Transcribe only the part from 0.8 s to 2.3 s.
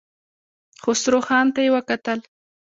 خسرو خان ته يې وکتل.